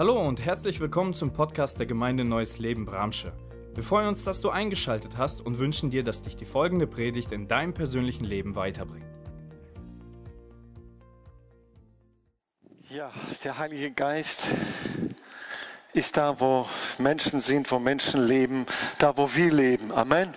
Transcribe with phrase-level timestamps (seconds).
[0.00, 3.34] Hallo und herzlich willkommen zum Podcast der Gemeinde Neues Leben Bramsche.
[3.74, 7.32] Wir freuen uns, dass du eingeschaltet hast und wünschen dir, dass dich die folgende Predigt
[7.32, 9.04] in deinem persönlichen Leben weiterbringt.
[12.88, 13.10] Ja,
[13.44, 14.46] der Heilige Geist
[15.92, 18.64] ist da, wo Menschen sind, wo Menschen leben,
[18.96, 19.92] da, wo wir leben.
[19.92, 20.32] Amen.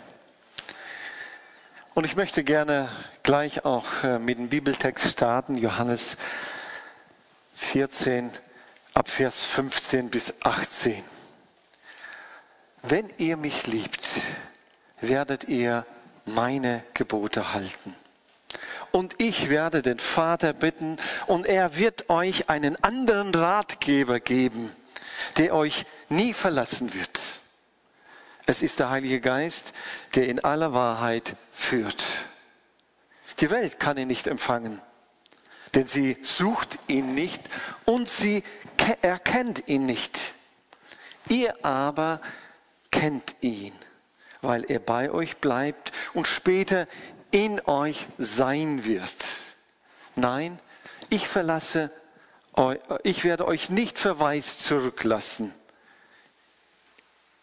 [1.93, 2.89] Und ich möchte gerne
[3.23, 6.17] gleich auch äh, mit dem Bibeltext starten, Johannes
[7.53, 8.29] 14,
[8.93, 11.03] ab Vers 15 bis 18.
[12.83, 14.07] Wenn ihr mich liebt,
[15.01, 15.85] werdet ihr
[16.25, 17.95] meine Gebote halten.
[18.91, 24.71] Und ich werde den Vater bitten, und er wird euch einen anderen Ratgeber geben,
[25.37, 27.19] der euch nie verlassen wird.
[28.45, 29.73] Es ist der Heilige Geist,
[30.13, 32.03] der in aller Wahrheit führt.
[33.39, 34.79] Die Welt kann ihn nicht empfangen,
[35.73, 37.41] denn sie sucht ihn nicht
[37.85, 38.43] und sie
[39.01, 40.33] erkennt ihn nicht.
[41.29, 42.19] Ihr aber
[42.91, 43.73] kennt ihn,
[44.41, 46.87] weil er bei euch bleibt und später
[47.31, 49.15] in euch sein wird.
[50.15, 50.59] Nein,
[51.09, 51.91] ich verlasse
[53.03, 55.53] ich werde euch nicht verwaist zurücklassen.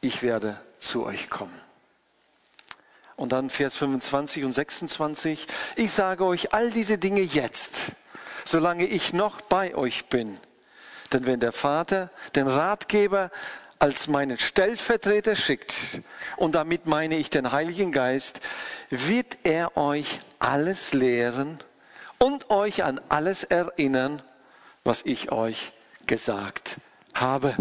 [0.00, 1.58] Ich werde zu euch kommen.
[3.16, 5.46] Und dann Vers 25 und 26.
[5.76, 7.92] Ich sage euch all diese Dinge jetzt,
[8.46, 10.38] solange ich noch bei euch bin.
[11.12, 13.30] Denn wenn der Vater den Ratgeber
[13.78, 16.00] als meinen Stellvertreter schickt,
[16.36, 18.40] und damit meine ich den Heiligen Geist,
[18.90, 21.58] wird er euch alles lehren
[22.18, 24.22] und euch an alles erinnern,
[24.84, 25.72] was ich euch
[26.06, 26.76] gesagt
[27.14, 27.54] habe.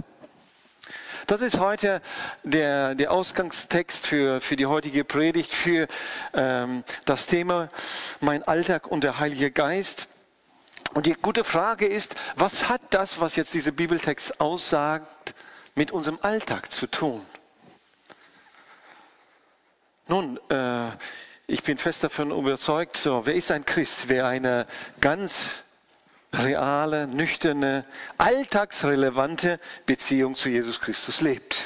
[1.27, 2.01] Das ist heute
[2.43, 5.87] der, der Ausgangstext für, für die heutige Predigt, für
[6.33, 7.69] ähm, das Thema
[8.19, 10.07] Mein Alltag und der Heilige Geist.
[10.93, 15.35] Und die gute Frage ist, was hat das, was jetzt dieser Bibeltext aussagt,
[15.75, 17.25] mit unserem Alltag zu tun?
[20.07, 20.89] Nun, äh,
[21.45, 24.09] ich bin fest davon überzeugt, so, wer ist ein Christ?
[24.09, 24.65] Wer eine
[24.99, 25.63] ganz
[26.33, 27.85] reale, nüchterne,
[28.17, 31.63] alltagsrelevante Beziehung zu Jesus Christus lebt.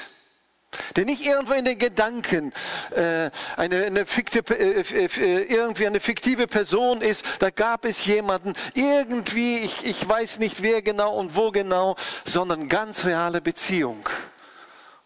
[0.95, 2.53] Der nicht irgendwo in den Gedanken
[2.91, 7.25] äh, eine, eine fiktive, äh, äh, irgendwie eine fiktive Person ist.
[7.39, 11.95] Da gab es jemanden, irgendwie, ich, ich weiß nicht wer genau und wo genau,
[12.25, 14.07] sondern ganz reale Beziehung.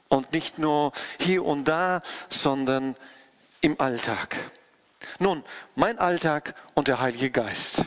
[0.09, 2.95] Und nicht nur hier und da, sondern
[3.61, 4.35] im Alltag.
[5.19, 5.43] Nun,
[5.75, 7.83] mein Alltag und der Heilige Geist.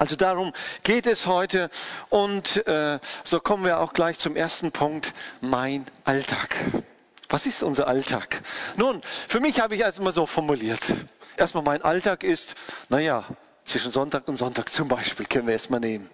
[0.00, 0.52] Also darum
[0.84, 1.70] geht es heute
[2.08, 6.54] und äh, so kommen wir auch gleich zum ersten Punkt, mein Alltag.
[7.28, 8.40] Was ist unser Alltag?
[8.76, 10.80] Nun, für mich habe ich erstmal so formuliert.
[11.36, 12.54] Erstmal mein Alltag ist,
[12.88, 13.24] naja,
[13.64, 16.08] zwischen Sonntag und Sonntag zum Beispiel können wir erstmal nehmen.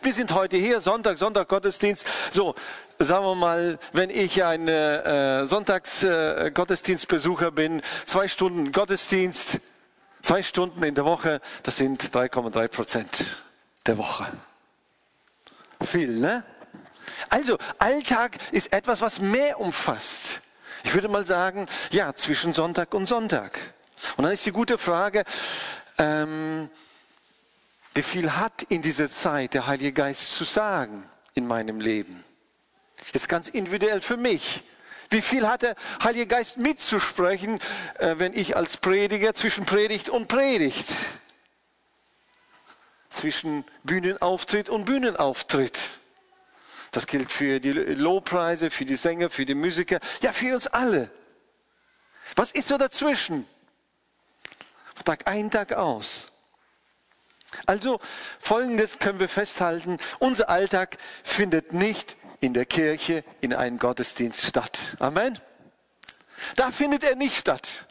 [0.00, 2.06] Wir sind heute hier, Sonntag, Sonntag Gottesdienst.
[2.30, 2.54] So,
[2.98, 6.50] sagen wir mal, wenn ich ein äh, Sonntags äh,
[7.54, 9.60] bin, zwei Stunden Gottesdienst,
[10.22, 13.42] Zwei Stunden in der Woche, das sind 3,3 Prozent
[13.86, 14.26] der Woche.
[15.84, 16.44] Viel, ne?
[17.28, 20.40] Also, Alltag ist etwas, was mehr umfasst.
[20.84, 23.74] Ich würde mal sagen, ja, zwischen Sonntag und Sonntag.
[24.16, 25.24] Und dann ist die gute Frage,
[25.98, 26.70] ähm,
[27.94, 32.24] wie viel hat in dieser Zeit der Heilige Geist zu sagen in meinem Leben?
[33.12, 34.62] Jetzt ganz individuell für mich.
[35.12, 37.60] Wie viel hat der Heilige Geist mitzusprechen,
[37.98, 40.88] äh, wenn ich als Prediger zwischen Predigt und Predigt,
[43.10, 45.78] zwischen Bühnenauftritt und Bühnenauftritt.
[46.92, 51.10] Das gilt für die Lobpreise, für die Sänger, für die Musiker, ja für uns alle.
[52.34, 53.46] Was ist so dazwischen?
[55.04, 56.28] Tag ein, Tag aus.
[57.66, 58.00] Also
[58.38, 64.96] folgendes können wir festhalten, unser Alltag findet nicht in der Kirche, in einem Gottesdienst statt.
[64.98, 65.38] Amen.
[66.56, 67.86] Da findet er nicht statt.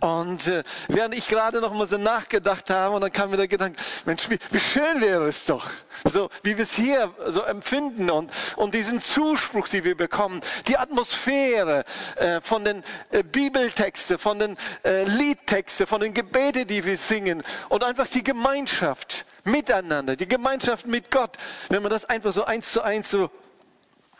[0.00, 3.48] Und äh, während ich gerade noch mal so nachgedacht habe, und dann kam mir der
[3.48, 5.70] Gedanke, Mensch, wie, wie schön wäre es doch,
[6.04, 10.76] so wie wir es hier so empfinden und, und diesen Zuspruch, den wir bekommen, die
[10.76, 11.84] Atmosphäre
[12.14, 17.42] äh, von den äh, Bibeltexten, von den äh, Liedtexten, von den Gebeten, die wir singen
[17.68, 21.36] und einfach die Gemeinschaft miteinander, die Gemeinschaft mit Gott,
[21.70, 23.30] wenn man das einfach so eins zu eins so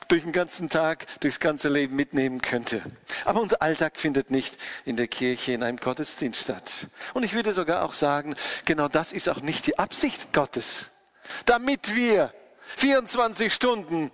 [0.08, 2.82] durch den ganzen Tag, durchs ganze Leben mitnehmen könnte.
[3.24, 6.86] Aber unser Alltag findet nicht in der Kirche, in einem Gottesdienst statt.
[7.14, 8.34] Und ich würde sogar auch sagen,
[8.64, 10.86] genau das ist auch nicht die Absicht Gottes.
[11.44, 12.32] Damit wir
[12.76, 14.10] 24 Stunden,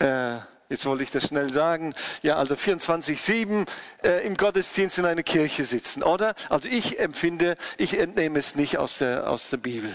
[0.00, 0.36] äh,
[0.68, 3.66] jetzt wollte ich das schnell sagen, ja, also 24-7
[4.02, 6.34] äh, im Gottesdienst in einer Kirche sitzen, oder?
[6.48, 9.94] Also ich empfinde, ich entnehme es nicht aus der, aus der Bibel.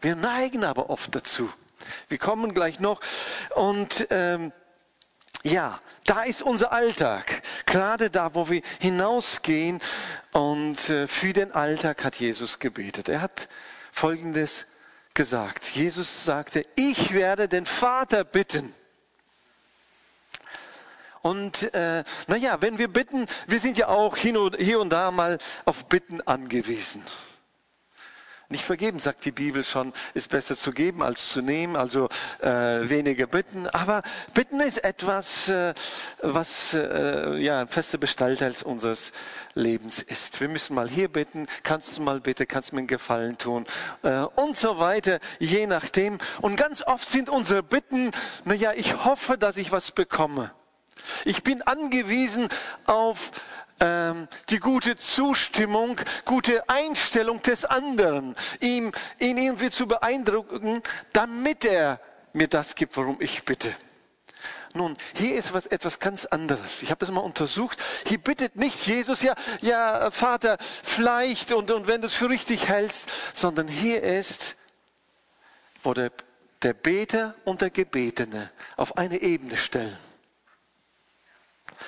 [0.00, 1.52] Wir neigen aber oft dazu,
[2.08, 3.00] Wir kommen gleich noch.
[3.54, 4.52] Und ähm,
[5.42, 7.42] ja, da ist unser Alltag.
[7.66, 9.80] Gerade da, wo wir hinausgehen.
[10.32, 13.08] Und äh, für den Alltag hat Jesus gebetet.
[13.08, 13.48] Er hat
[13.92, 14.66] Folgendes
[15.14, 15.66] gesagt.
[15.68, 18.74] Jesus sagte, ich werde den Vater bitten.
[21.22, 25.86] Und äh, naja, wenn wir bitten, wir sind ja auch hier und da mal auf
[25.86, 27.04] Bitten angewiesen.
[28.52, 32.10] Nicht vergeben, sagt die Bibel schon, ist besser zu geben als zu nehmen, also
[32.42, 32.48] äh,
[32.86, 33.66] weniger bitten.
[33.68, 34.02] Aber
[34.34, 35.72] bitten ist etwas, äh,
[36.20, 39.12] was äh, ja ein fester Bestandteil unseres
[39.54, 40.38] Lebens ist.
[40.38, 43.64] Wir müssen mal hier bitten, kannst du mal bitte, kannst du mir einen Gefallen tun
[44.02, 46.18] äh, und so weiter, je nachdem.
[46.42, 48.10] Und ganz oft sind unsere Bitten,
[48.44, 50.52] naja, ich hoffe, dass ich was bekomme.
[51.24, 52.48] Ich bin angewiesen
[52.84, 53.30] auf
[53.82, 60.82] ähm, die gute Zustimmung, gute Einstellung des anderen, ihm, ihn irgendwie zu beeindrucken,
[61.12, 62.00] damit er
[62.32, 63.74] mir das gibt, worum ich bitte.
[64.74, 66.82] Nun, hier ist was, etwas ganz anderes.
[66.82, 67.82] Ich habe das mal untersucht.
[68.06, 72.68] Hier bittet nicht Jesus, ja, ja, Vater, vielleicht und, und wenn du es für richtig
[72.68, 74.56] hältst, sondern hier ist,
[75.82, 76.10] wo der,
[76.62, 79.98] der Beter und der Gebetene auf eine Ebene stellen.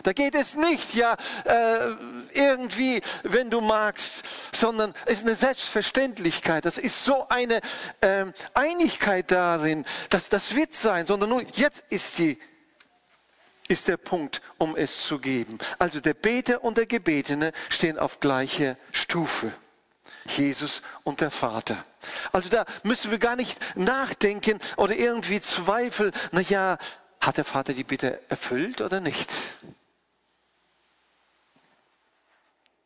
[0.02, 1.94] Da geht es nicht, ja, äh,
[2.32, 4.24] irgendwie, wenn du magst,
[4.54, 6.64] sondern es ist eine Selbstverständlichkeit.
[6.64, 7.60] Das ist so eine
[8.00, 12.38] äh, Einigkeit darin, dass das wird sein, sondern nur jetzt ist die
[13.66, 15.58] ist der Punkt, um es zu geben.
[15.78, 19.54] Also der Beter und der Gebetene stehen auf gleicher Stufe.
[20.26, 21.84] Jesus und der Vater.
[22.32, 26.78] Also da müssen wir gar nicht nachdenken oder irgendwie zweifeln, na ja,
[27.20, 29.32] hat der Vater die Bitte erfüllt oder nicht?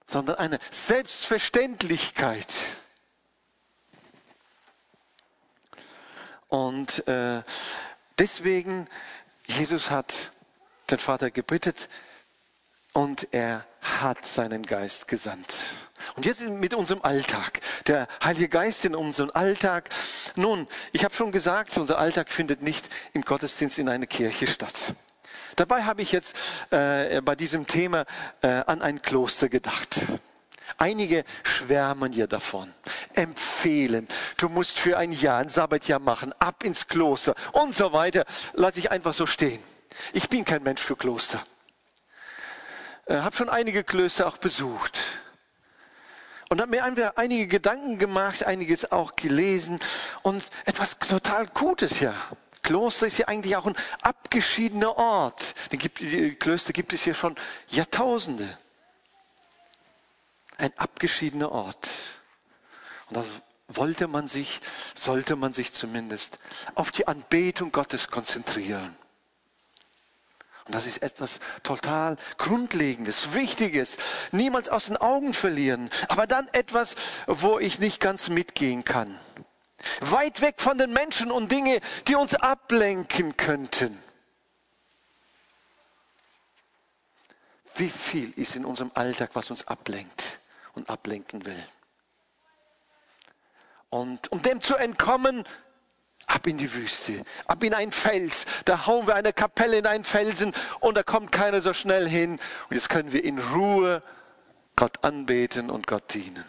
[0.09, 2.53] Sondern eine Selbstverständlichkeit.
[6.49, 7.43] Und äh,
[8.19, 8.89] deswegen,
[9.47, 10.33] Jesus hat
[10.91, 11.91] den Vater gebittet
[12.95, 15.65] und er hat seinen Geist gesandt.
[16.17, 19.91] Und jetzt mit unserem Alltag, der Heilige Geist in unserem Alltag.
[20.37, 24.95] Nun, ich habe schon gesagt, unser Alltag findet nicht im Gottesdienst in einer Kirche statt.
[25.59, 26.37] Dabei habe ich jetzt
[26.71, 28.05] äh, bei diesem Thema
[28.43, 30.07] äh, an ein Kloster gedacht.
[30.77, 32.73] Einige schwärmen ja davon,
[33.15, 34.07] empfehlen,
[34.37, 38.25] du musst für ein Jahr ein Sabbatjahr machen, ab ins Kloster und so weiter.
[38.53, 39.61] Lass ich einfach so stehen.
[40.13, 41.45] Ich bin kein Mensch für Kloster.
[43.07, 45.01] Äh, habe schon einige Klöster auch besucht
[46.51, 46.85] und habe mir
[47.17, 49.81] einige Gedanken gemacht, einiges auch gelesen
[50.23, 52.15] und etwas total Gutes ja.
[52.63, 55.55] Kloster ist ja eigentlich auch ein abgeschiedener Ort.
[55.73, 57.37] Die Klöster gibt es hier schon
[57.69, 58.59] Jahrtausende.
[60.57, 61.89] Ein abgeschiedener Ort.
[63.09, 63.25] Und da
[63.69, 64.61] wollte man sich,
[64.95, 66.39] sollte man sich zumindest
[66.75, 68.97] auf die Anbetung Gottes konzentrieren.
[70.69, 73.97] Und das ist etwas total Grundlegendes, Wichtiges.
[74.33, 75.89] Niemals aus den Augen verlieren.
[76.09, 76.95] Aber dann etwas,
[77.27, 79.19] wo ich nicht ganz mitgehen kann.
[80.01, 84.03] Weit weg von den Menschen und Dinge, die uns ablenken könnten.
[87.77, 90.41] Wie viel ist in unserem Alltag, was uns ablenkt
[90.75, 91.65] und ablenken will?
[93.91, 95.45] Und um dem zu entkommen,
[96.27, 98.45] ab in die Wüste, ab in einen Fels.
[98.65, 102.33] Da hauen wir eine Kapelle in einen Felsen und da kommt keiner so schnell hin.
[102.69, 104.03] Und jetzt können wir in Ruhe
[104.77, 106.45] Gott anbeten und Gott dienen.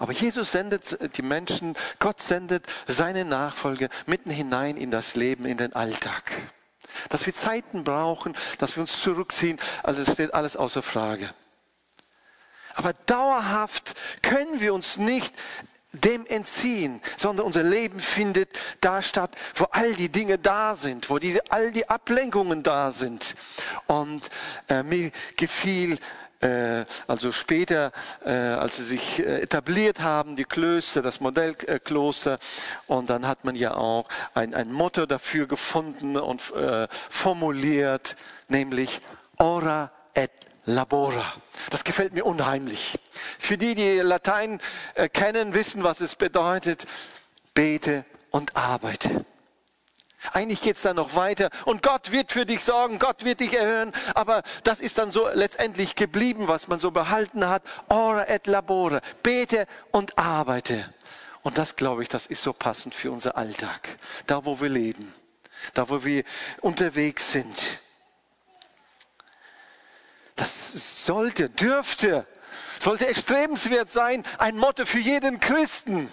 [0.00, 5.58] Aber Jesus sendet die Menschen, Gott sendet seine Nachfolger mitten hinein in das Leben, in
[5.58, 6.32] den Alltag.
[7.10, 11.28] Dass wir Zeiten brauchen, dass wir uns zurückziehen, also steht alles außer Frage.
[12.76, 15.34] Aber dauerhaft können wir uns nicht
[15.92, 21.18] dem entziehen, sondern unser Leben findet da statt, wo all die Dinge da sind, wo
[21.18, 23.34] diese, all die Ablenkungen da sind.
[23.86, 24.30] Und
[24.70, 25.98] äh, mir gefiel
[27.06, 27.92] also später,
[28.24, 32.38] äh, als sie sich äh, etabliert haben, die Klöster, das Modellkloster,
[32.86, 36.40] und dann hat man ja auch ein, ein Motto dafür gefunden und
[37.10, 38.16] formuliert,
[38.48, 39.00] nämlich
[39.36, 40.30] Ora et
[40.64, 41.24] Labora.
[41.70, 42.98] Das gefällt mir unheimlich.
[43.38, 44.60] Für die, die Latein
[45.12, 46.86] kennen, wissen, was es bedeutet.
[47.54, 49.24] Bete und arbeite.
[50.32, 53.92] Eigentlich geht's dann noch weiter und Gott wird für dich sorgen, Gott wird dich erhören,
[54.14, 57.62] aber das ist dann so letztendlich geblieben, was man so behalten hat.
[57.88, 60.92] Ora et labore, bete und arbeite.
[61.42, 65.14] Und das glaube ich, das ist so passend für unser Alltag, da wo wir leben,
[65.72, 66.24] da wo wir
[66.60, 67.80] unterwegs sind.
[70.36, 72.26] Das sollte, dürfte,
[72.78, 76.10] sollte erstrebenswert sein, ein Motto für jeden Christen.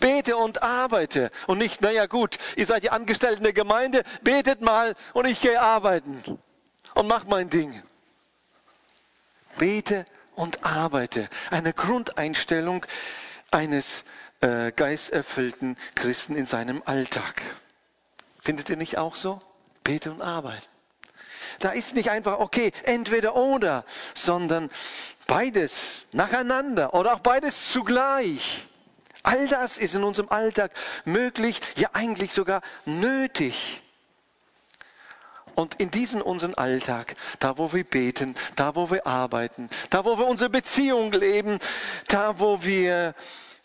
[0.00, 1.30] Bete und arbeite.
[1.46, 5.60] Und nicht, naja gut, ihr seid die Angestellten der Gemeinde, betet mal und ich gehe
[5.60, 6.38] arbeiten
[6.94, 7.82] und mach mein Ding.
[9.58, 11.28] Bete und arbeite.
[11.50, 12.86] Eine Grundeinstellung
[13.50, 14.04] eines
[14.40, 17.42] äh, geisterfüllten Christen in seinem Alltag.
[18.40, 19.40] Findet ihr nicht auch so?
[19.84, 20.66] Bete und arbeite.
[21.58, 23.84] Da ist nicht einfach, okay, entweder oder,
[24.14, 24.70] sondern
[25.26, 28.68] beides nacheinander oder auch beides zugleich.
[29.22, 30.72] All das ist in unserem Alltag
[31.04, 33.82] möglich, ja eigentlich sogar nötig.
[35.54, 40.18] Und in diesem unseren Alltag, da wo wir beten, da wo wir arbeiten, da wo
[40.18, 41.58] wir unsere Beziehung leben,
[42.08, 43.14] da wo wir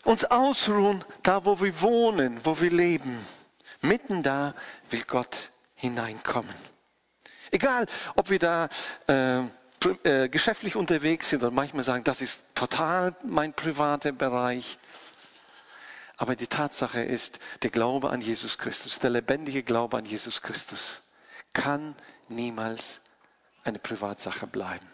[0.04, 3.18] uns ausruhen, da wo wir wohnen, wo wir leben,
[3.80, 4.54] mitten da
[4.90, 6.54] will Gott hineinkommen.
[7.50, 8.68] Egal, ob wir da
[9.06, 9.40] äh,
[10.02, 14.78] äh, geschäftlich unterwegs sind oder manchmal sagen, das ist total mein privater Bereich.
[16.18, 21.00] Aber die Tatsache ist, der Glaube an Jesus Christus, der lebendige Glaube an Jesus Christus,
[21.52, 21.94] kann
[22.28, 23.00] niemals
[23.62, 24.86] eine Privatsache bleiben.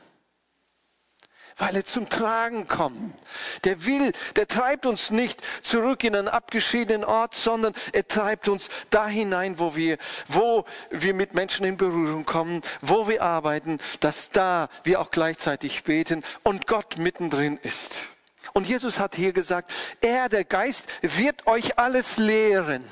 [1.57, 3.15] Weil er zum Tragen kommt.
[3.63, 8.69] Der will, der treibt uns nicht zurück in einen abgeschiedenen Ort, sondern er treibt uns
[8.91, 14.31] da hinein, wo wir, wo wir mit Menschen in Berührung kommen, wo wir arbeiten, dass
[14.31, 18.09] da wir auch gleichzeitig beten und Gott mittendrin ist.
[18.55, 22.85] Und Jesus hat hier gesagt, er, der Geist, wird euch alles lehren.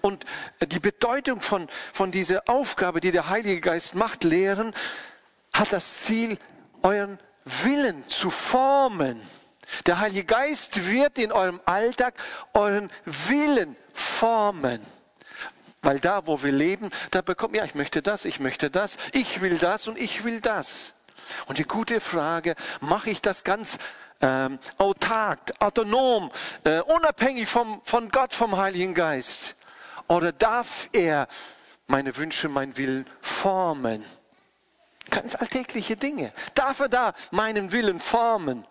[0.00, 0.24] Und
[0.66, 4.74] die Bedeutung von, von dieser Aufgabe, die der Heilige Geist macht, lehren,
[5.52, 6.38] hat das Ziel,
[6.82, 9.20] euren Willen zu formen.
[9.84, 12.14] Der Heilige Geist wird in eurem Alltag
[12.54, 14.80] euren Willen formen.
[15.82, 19.42] Weil da, wo wir leben, da bekommt, ja, ich möchte das, ich möchte das, ich
[19.42, 20.94] will das und ich will das.
[21.46, 23.76] Und die gute Frage, mache ich das ganz
[24.20, 26.30] ähm, autark, autonom,
[26.64, 29.56] äh, unabhängig vom, von Gott, vom Heiligen Geist?
[30.08, 31.28] Oder darf er
[31.86, 34.04] meine Wünsche, mein Willen formen?
[35.10, 36.32] Ganz alltägliche Dinge.
[36.54, 38.66] Darf er da meinen Willen formen?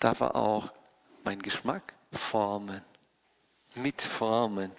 [0.00, 0.72] Darf er auch
[1.24, 2.82] meinen Geschmack formen?
[3.74, 4.72] Mitformen?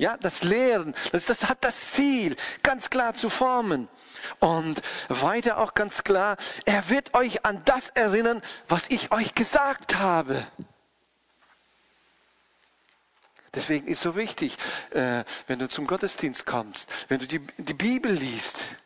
[0.00, 3.86] Ja, das Lehren, das, das hat das Ziel, ganz klar zu formen.
[4.38, 9.98] Und weiter auch ganz klar, er wird euch an das erinnern, was ich euch gesagt
[9.98, 10.42] habe.
[13.52, 14.56] Deswegen ist so wichtig,
[14.92, 18.76] äh, wenn du zum Gottesdienst kommst, wenn du die, die Bibel liest,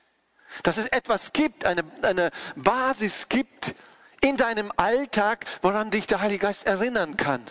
[0.64, 3.76] dass es etwas gibt, eine, eine Basis gibt
[4.20, 7.44] in deinem Alltag, woran dich der Heilige Geist erinnern kann.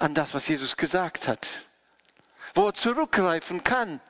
[0.00, 1.46] An das, was Jesus gesagt hat.
[2.56, 4.00] Wo er zurückgreifen kann.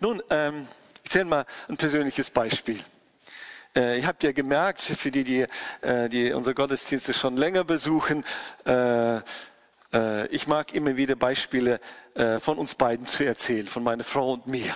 [0.00, 2.82] Nun, ähm, ich erzähle mal ein persönliches Beispiel.
[3.76, 5.46] Äh, ihr habt ja gemerkt, für die, die,
[5.82, 8.24] äh, die unsere Gottesdienste schon länger besuchen,
[8.64, 9.16] äh,
[9.92, 11.78] äh, ich mag immer wieder Beispiele
[12.14, 14.74] äh, von uns beiden zu erzählen, von meiner Frau und mir.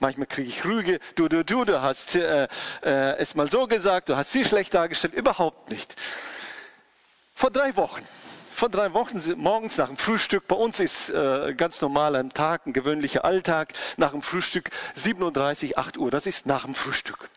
[0.00, 2.46] Manchmal kriege ich Rüge, du, du, du, du hast äh,
[2.82, 5.14] äh, es mal so gesagt, du hast sie schlecht dargestellt.
[5.14, 5.96] Überhaupt nicht.
[7.34, 8.04] Vor drei Wochen
[8.54, 10.46] vor drei Wochen morgens nach dem Frühstück.
[10.46, 13.72] Bei uns ist äh, ganz normal ein Tag, ein gewöhnlicher Alltag.
[13.96, 16.10] Nach dem Frühstück 7.30 8 Uhr.
[16.10, 17.28] Das ist nach dem Frühstück.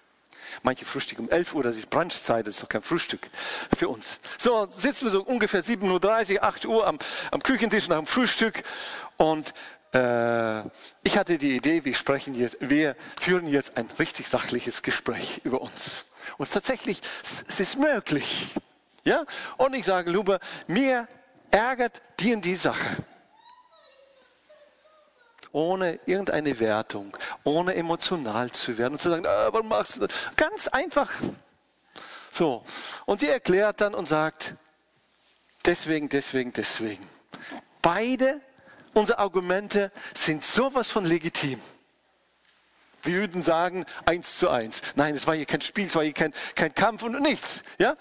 [0.63, 3.29] Manche frühstücken um 11 Uhr, das ist Brunchzeit, das ist doch kein Frühstück
[3.77, 4.19] für uns.
[4.37, 6.97] So sitzen wir so ungefähr 7.30 Uhr, 8 Uhr am,
[7.31, 8.63] am Küchentisch nach dem Frühstück
[9.17, 9.53] und
[9.93, 10.61] äh,
[11.03, 15.61] ich hatte die Idee, wir sprechen jetzt, wir führen jetzt ein richtig sachliches Gespräch über
[15.61, 16.05] uns.
[16.37, 18.51] Und tatsächlich, es ist möglich.
[19.07, 19.23] Ja?
[19.55, 20.37] Und ich sage, Luba,
[20.67, 21.07] mir
[21.49, 22.97] ärgert die und die Sache
[25.53, 30.13] ohne irgendeine Wertung, ohne emotional zu werden und zu sagen, ah, warum machst du das?
[30.35, 31.09] Ganz einfach.
[32.31, 32.63] So.
[33.05, 34.55] Und sie erklärt dann und sagt,
[35.65, 37.09] deswegen, deswegen, deswegen.
[37.81, 38.41] Beide
[38.93, 41.61] unsere Argumente sind sowas von legitim.
[43.03, 44.81] Wir würden sagen, eins zu eins.
[44.95, 47.63] Nein, es war hier kein Spiel, es war hier kein, kein Kampf und nichts.
[47.77, 47.95] Ja?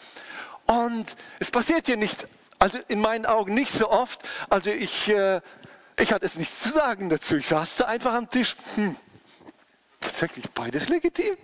[0.67, 1.07] Und
[1.39, 2.27] es passiert hier nicht,
[2.59, 4.21] also in meinen Augen nicht so oft.
[4.51, 5.41] Also ich äh,
[5.99, 7.37] ich hatte es nichts zu sagen dazu.
[7.37, 8.57] Ich saß da einfach am Tisch.
[8.75, 8.97] Hm,
[10.01, 11.37] tatsächlich beides legitim.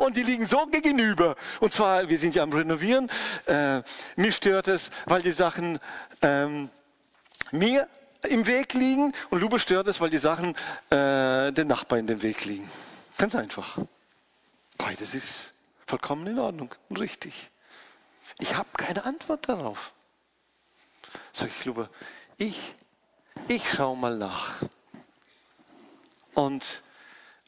[0.00, 1.36] und die liegen so gegenüber.
[1.60, 3.10] Und zwar, wir sind ja am Renovieren.
[3.44, 3.82] Äh,
[4.16, 5.78] mir stört es, weil die Sachen
[6.22, 6.70] ähm,
[7.50, 7.86] mir
[8.26, 10.56] im Weg liegen und Lube stört es, weil die Sachen
[10.88, 12.70] äh, den Nachbarn den Weg liegen.
[13.18, 13.78] Ganz einfach.
[14.78, 15.52] Beides ist
[15.90, 17.50] vollkommen in Ordnung und richtig.
[18.38, 19.92] Ich habe keine Antwort darauf.
[21.32, 21.90] Sag ich, Luba,
[22.36, 22.76] ich,
[23.48, 24.62] ich schau mal nach.
[26.34, 26.82] Und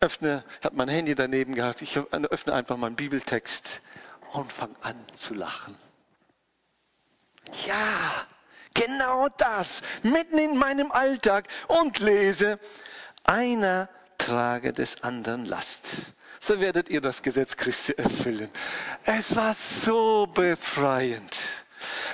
[0.00, 3.80] öffne, habe mein Handy daneben gehabt, ich öffne einfach meinen Bibeltext
[4.32, 5.78] und fange an zu lachen.
[7.64, 8.26] Ja,
[8.74, 12.58] genau das, mitten in meinem Alltag und lese,
[13.22, 16.12] einer trage des anderen Last.
[16.44, 18.50] So werdet ihr das Gesetz Christi erfüllen.
[19.04, 21.38] Es war so befreiend.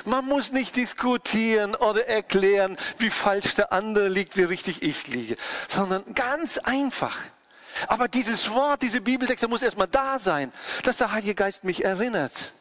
[0.04, 5.38] Man muss nicht diskutieren oder erklären, wie falsch der andere liegt, wie richtig ich liege,
[5.66, 7.18] sondern ganz einfach.
[7.86, 12.52] Aber dieses Wort, diese Bibeltexte muss erstmal da sein, dass der Heilige Geist mich erinnert.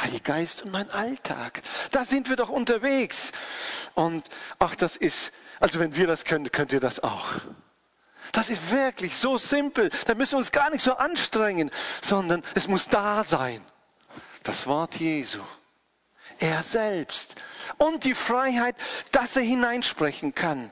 [0.00, 1.62] Heiliger Geist und mein Alltag.
[1.92, 3.30] Da sind wir doch unterwegs.
[3.94, 4.26] Und
[4.58, 7.36] ach, das ist, also wenn wir das können, könnt ihr das auch.
[8.32, 9.90] Das ist wirklich so simpel.
[10.06, 11.70] Da müssen wir uns gar nicht so anstrengen,
[12.02, 13.64] sondern es muss da sein.
[14.42, 15.40] Das Wort Jesu.
[16.38, 17.34] Er selbst.
[17.78, 18.76] Und die Freiheit,
[19.10, 20.70] dass er hineinsprechen kann.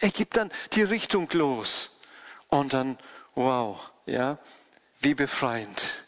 [0.00, 1.90] Er gibt dann die Richtung los.
[2.48, 2.98] Und dann,
[3.34, 4.38] wow, ja,
[5.00, 6.04] wie befreiend.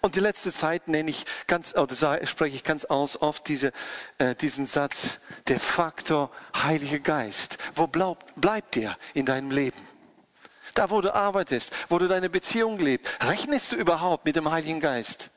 [0.00, 1.94] Und die letzte Zeit nenne ich ganz, oder
[2.26, 3.72] spreche ich ganz aus oft diese,
[4.18, 5.18] äh, diesen Satz,
[5.48, 6.30] der Faktor
[6.62, 7.58] Heiliger Geist.
[7.74, 9.91] Wo bleib, bleibt der in deinem Leben?
[10.74, 14.80] Da, wo du arbeitest, wo du deine Beziehung lebst, rechnest du überhaupt mit dem Heiligen
[14.80, 15.30] Geist?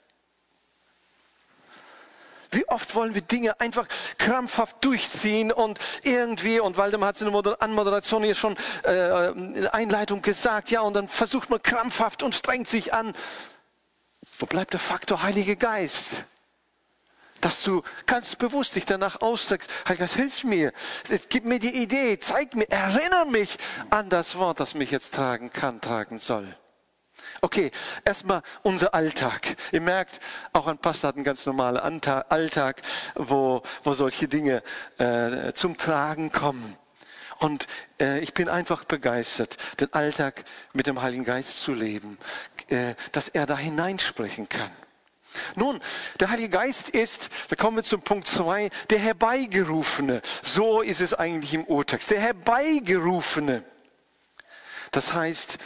[2.52, 3.86] Wie oft wollen wir Dinge einfach
[4.18, 9.62] krampfhaft durchziehen und irgendwie, und Waldemar hat es in der Anmoderation hier schon äh, in
[9.62, 13.12] der Einleitung gesagt, ja, und dann versucht man krampfhaft und strengt sich an.
[14.40, 16.24] Wo bleibt der Faktor Heilige Geist?
[17.42, 20.72] Dass du ganz bewusst dich danach ausstreckst, Heiliger Geist, hilf mir,
[21.30, 23.58] gib mir die Idee, zeig mir, erinnere mich
[23.90, 26.48] an das Wort, das mich jetzt tragen kann, tragen soll.
[27.42, 27.72] Okay,
[28.04, 29.56] erstmal unser Alltag.
[29.72, 30.20] Ihr merkt,
[30.54, 32.82] auch ein Pastor hat einen ganz normalen Alltag,
[33.16, 34.64] wo, wo solche Dinge
[34.98, 36.78] äh, zum Tragen kommen.
[37.40, 37.68] Und
[38.00, 42.18] äh, ich bin einfach begeistert, den Alltag mit dem Heiligen Geist zu leben,
[42.70, 44.72] äh, dass er da hineinsprechen kann.
[45.56, 45.80] Nun,
[46.20, 50.22] der Heilige Geist ist, da kommen wir zum Punkt zwei, der Herbeigerufene.
[50.44, 52.12] So ist es eigentlich im Urtext.
[52.12, 53.64] Der Herbeigerufene.
[54.92, 55.58] Das heißt,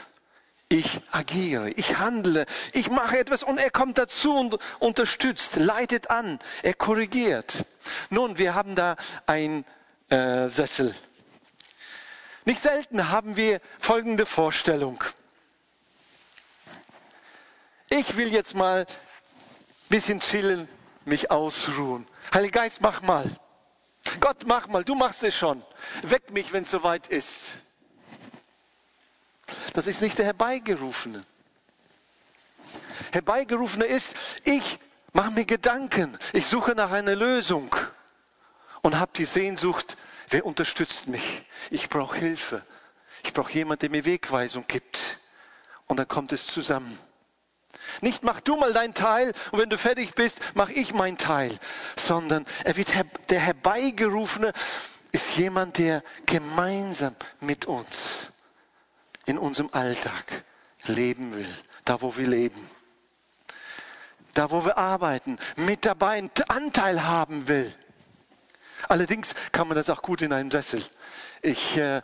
[0.69, 6.39] ich agiere, ich handle, ich mache etwas und er kommt dazu und unterstützt, leitet an,
[6.61, 7.65] er korrigiert.
[8.11, 9.65] Nun, wir haben da ein
[10.09, 10.93] äh, Sessel.
[12.45, 15.03] Nicht selten haben wir folgende Vorstellung.
[17.89, 18.85] Ich will jetzt mal
[19.89, 20.69] ein bisschen chillen,
[21.05, 22.05] mich ausruhen.
[22.31, 23.25] Heiliger Geist, mach mal.
[24.19, 25.63] Gott, mach mal, du machst es schon.
[26.03, 27.57] Weck mich, wenn es soweit ist.
[29.73, 31.25] Das ist nicht der Herbeigerufene.
[33.11, 34.77] Herbeigerufene ist, ich
[35.13, 37.75] mache mir Gedanken, ich suche nach einer Lösung
[38.83, 39.97] und habe die Sehnsucht,
[40.29, 41.43] wer unterstützt mich?
[41.71, 42.63] Ich brauche Hilfe.
[43.23, 45.19] Ich brauche jemanden, der mir Wegweisung gibt.
[45.87, 46.99] Und dann kommt es zusammen.
[48.01, 51.57] Nicht mach du mal dein Teil und wenn du fertig bist, mach ich mein Teil,
[51.97, 52.89] sondern er wird
[53.29, 54.53] der Herbeigerufene
[55.11, 58.31] ist jemand, der gemeinsam mit uns
[59.25, 60.43] in unserem Alltag
[60.85, 61.47] leben will,
[61.85, 62.69] da wo wir leben,
[64.33, 67.73] da wo wir arbeiten, mit dabei einen Anteil haben will.
[68.87, 70.83] Allerdings kann man das auch gut in einem Sessel.
[71.41, 72.01] Ich äh,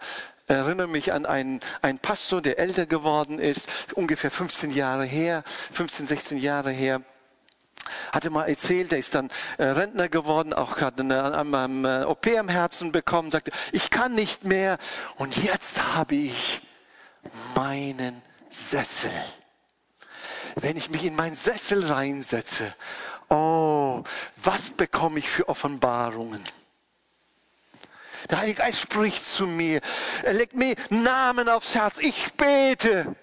[0.48, 6.06] erinnere mich an einen, einen Pastor, der älter geworden ist, ungefähr 15 Jahre her, 15,
[6.06, 7.02] 16 Jahre her
[8.12, 12.50] hatte mal erzählt, er ist dann äh, Rentner geworden, auch gerade eine, eine OP am
[12.50, 14.78] Herzen bekommen, sagte, ich kann nicht mehr
[15.18, 16.62] und jetzt habe ich
[17.56, 19.12] meinen Sessel.
[20.56, 22.74] Wenn ich mich in meinen Sessel reinsetze,
[23.30, 24.04] oh,
[24.38, 26.44] was bekomme ich für Offenbarungen?
[28.30, 29.82] Der Heilige Geist spricht zu mir.
[30.24, 32.00] Er legt mir Namen aufs Herz.
[32.00, 33.16] Ich bete.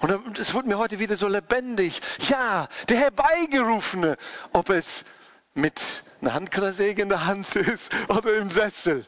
[0.00, 2.00] Und es wird mir heute wieder so lebendig.
[2.28, 4.16] Ja, der Herbeigerufene,
[4.52, 5.04] ob es
[5.54, 9.06] mit einer Handkreissäge in der Hand ist oder im Sessel.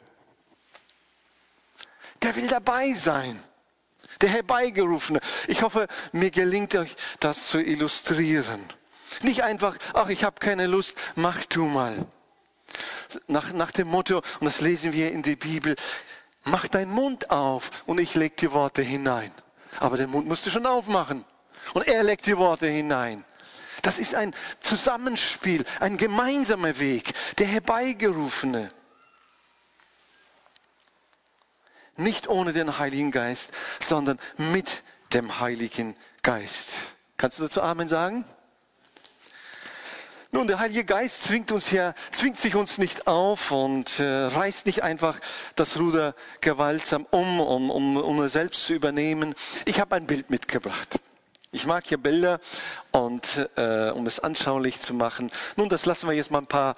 [2.20, 3.42] Der will dabei sein
[4.22, 5.20] der Herbeigerufene.
[5.48, 8.60] Ich hoffe, mir gelingt euch das zu illustrieren.
[9.20, 12.06] Nicht einfach, ach, ich habe keine Lust, mach du mal.
[13.26, 15.76] Nach, nach dem Motto, und das lesen wir in der Bibel,
[16.44, 19.32] mach deinen Mund auf und ich leg die Worte hinein.
[19.80, 21.24] Aber den Mund musst du schon aufmachen.
[21.74, 23.24] Und er legt die Worte hinein.
[23.82, 28.70] Das ist ein Zusammenspiel, ein gemeinsamer Weg, der Herbeigerufene.
[31.96, 34.82] Nicht ohne den Heiligen Geist, sondern mit
[35.12, 36.74] dem Heiligen Geist.
[37.16, 38.24] Kannst du dazu Amen sagen?
[40.34, 44.64] Nun, der Heilige Geist zwingt uns ja, zwingt sich uns nicht auf und äh, reißt
[44.64, 45.20] nicht einfach
[45.56, 49.34] das Ruder gewaltsam um, um, um, um selbst zu übernehmen.
[49.66, 51.00] Ich habe ein Bild mitgebracht.
[51.54, 52.40] Ich mag hier Bilder
[52.92, 55.30] und äh, um es anschaulich zu machen.
[55.56, 56.76] Nun, das lassen wir jetzt mal ein paar,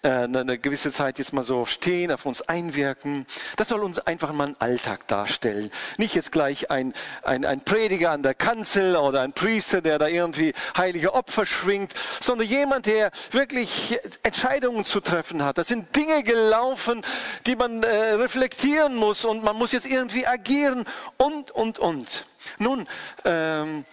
[0.00, 3.26] äh, eine gewisse Zeit jetzt mal so stehen, auf uns einwirken.
[3.56, 5.68] Das soll uns einfach mal einen Alltag darstellen.
[5.98, 10.08] Nicht jetzt gleich ein, ein, ein Prediger an der Kanzel oder ein Priester, der da
[10.08, 15.58] irgendwie heilige Opfer schwingt, sondern jemand, der wirklich Entscheidungen zu treffen hat.
[15.58, 17.02] Das sind Dinge gelaufen,
[17.44, 20.86] die man äh, reflektieren muss und man muss jetzt irgendwie agieren
[21.18, 22.24] und, und, und.
[22.58, 22.86] Nun,
[23.24, 23.84] ähm,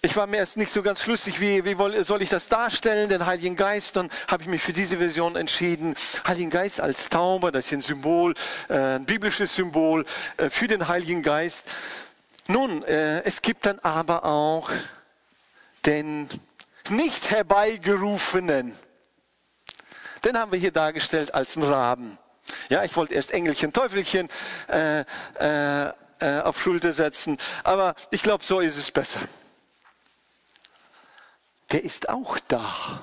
[0.00, 3.26] ich war mir erst nicht so ganz schlüssig, wie, wie soll ich das darstellen, den
[3.26, 3.96] Heiligen Geist.
[3.96, 5.96] Dann habe ich mich für diese Version entschieden.
[6.26, 8.34] Heiligen Geist als Taube, das ist ein Symbol,
[8.68, 10.04] äh, ein biblisches Symbol
[10.36, 11.66] äh, für den Heiligen Geist.
[12.46, 14.70] Nun, äh, es gibt dann aber auch
[15.84, 16.28] den
[16.90, 18.74] nicht herbeigerufenen.
[20.24, 22.18] Den haben wir hier dargestellt als einen Raben.
[22.68, 24.28] Ja, ich wollte erst Engelchen, Teufelchen
[24.68, 25.92] äh, äh,
[26.42, 29.20] auf Schulter setzen, aber ich glaube, so ist es besser
[31.70, 33.02] der ist auch da.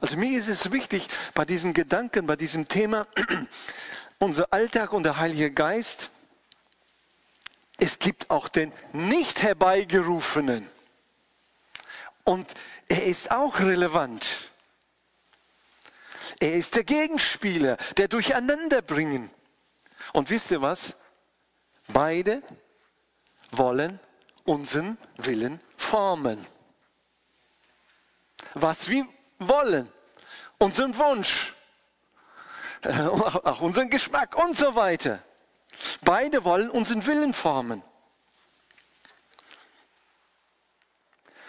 [0.00, 3.06] Also mir ist es wichtig bei diesen Gedanken, bei diesem Thema,
[4.18, 6.10] unser Alltag und der Heilige Geist,
[7.78, 10.68] es gibt auch den nicht herbeigerufenen.
[12.24, 12.52] Und
[12.88, 14.50] er ist auch relevant.
[16.40, 19.30] Er ist der Gegenspieler, der Durcheinanderbringen.
[20.12, 20.94] Und wisst ihr was?
[21.88, 22.42] Beide
[23.50, 24.00] wollen
[24.44, 26.46] unseren Willen formen.
[28.54, 29.06] Was wir
[29.38, 29.90] wollen,
[30.58, 31.54] unseren Wunsch,
[32.82, 35.22] äh, auch unseren Geschmack und so weiter.
[36.02, 37.82] Beide wollen unseren Willen formen.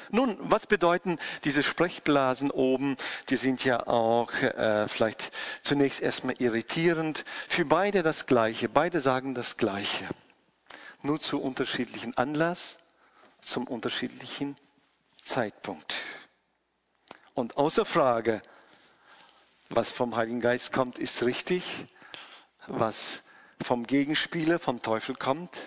[0.09, 2.97] Nun, was bedeuten diese Sprechblasen oben?
[3.29, 5.31] Die sind ja auch äh, vielleicht
[5.63, 7.25] zunächst erstmal irritierend.
[7.47, 8.69] Für beide das Gleiche.
[8.69, 10.05] Beide sagen das Gleiche.
[11.01, 12.77] Nur zu unterschiedlichen Anlass
[13.43, 14.55] zum unterschiedlichen
[15.21, 15.95] Zeitpunkt.
[17.33, 18.41] Und außer Frage,
[19.69, 21.85] was vom Heiligen Geist kommt, ist richtig.
[22.67, 23.23] Was
[23.61, 25.57] vom Gegenspieler, vom Teufel kommt,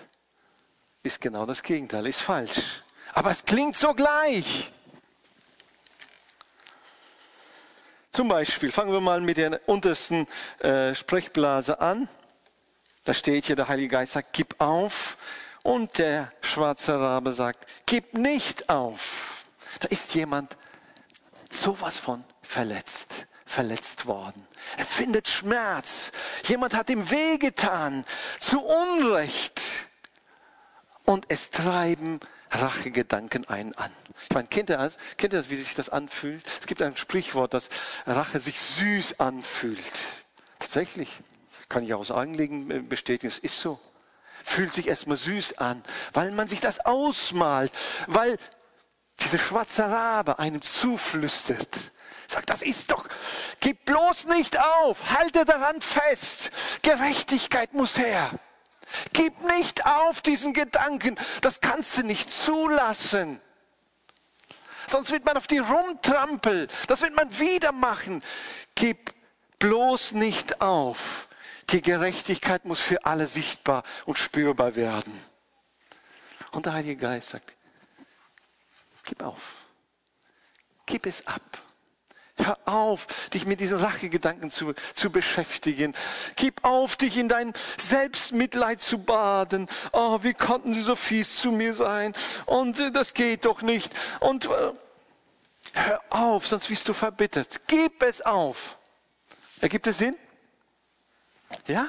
[1.03, 2.83] ist genau das Gegenteil, ist falsch.
[3.13, 4.71] Aber es klingt so gleich.
[8.11, 10.25] Zum Beispiel, fangen wir mal mit der untersten
[10.59, 12.09] äh, Sprechblase an.
[13.03, 15.17] Da steht hier, der Heilige Geist sagt, gib auf,
[15.67, 19.43] und der schwarze Rabe sagt, gib nicht auf.
[19.81, 20.55] Da ist jemand
[21.49, 24.47] sowas von verletzt, verletzt worden.
[24.77, 26.13] Er findet Schmerz.
[26.45, 28.05] Jemand hat ihm wehgetan,
[28.39, 29.61] zu Unrecht.
[31.03, 33.91] Und es treiben Rachegedanken einen an.
[34.29, 34.97] Ich meine, kennt ihr, das?
[35.17, 36.45] kennt ihr das, wie sich das anfühlt?
[36.61, 37.67] Es gibt ein Sprichwort, dass
[38.05, 40.05] Rache sich süß anfühlt.
[40.59, 41.19] Tatsächlich,
[41.67, 43.81] kann ich aus Anliegen bestätigen, es ist so
[44.47, 45.83] fühlt sich erstmal süß an,
[46.13, 47.71] weil man sich das ausmalt,
[48.07, 48.37] weil
[49.19, 51.75] diese schwarze Rabe einem zuflüstert.
[52.27, 53.07] Sagt, das ist doch,
[53.59, 58.31] gib bloß nicht auf, halte daran fest, Gerechtigkeit muss her.
[59.13, 63.41] Gib nicht auf diesen Gedanken, das kannst du nicht zulassen.
[64.87, 68.23] Sonst wird man auf die rumtrampeln, das wird man wieder machen.
[68.75, 69.13] Gib
[69.59, 71.26] bloß nicht auf.
[71.69, 75.13] Die Gerechtigkeit muss für alle sichtbar und spürbar werden.
[76.51, 77.53] Und der Heilige Geist sagt,
[79.03, 79.65] gib auf,
[80.85, 81.41] gib es ab.
[82.39, 85.95] Hör auf, dich mit diesen Rachegedanken zu, zu beschäftigen.
[86.35, 89.67] Gib auf, dich in dein Selbstmitleid zu baden.
[89.91, 92.13] Oh, wie konnten sie so fies zu mir sein?
[92.45, 93.91] Und äh, das geht doch nicht.
[94.19, 94.71] Und äh,
[95.73, 97.61] hör auf, sonst wirst du verbittert.
[97.65, 98.77] Gib es auf.
[99.59, 100.15] Ergibt es Sinn?
[101.67, 101.87] Ja?